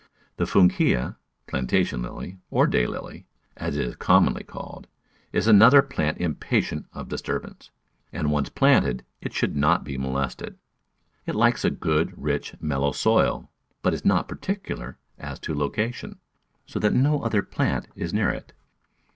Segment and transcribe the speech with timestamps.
[0.37, 1.15] The Funkia
[1.45, 4.87] (Plantain Lily), or Day Lily, as it is commonly called,
[5.31, 7.69] is another plant impatient of dis turbance;
[8.11, 10.57] and once planted it should not be molested.
[11.27, 13.51] It likes a good, rich, mellow soil,
[13.83, 16.17] but is not particular as to location,
[16.65, 18.53] so that no other plant is near it.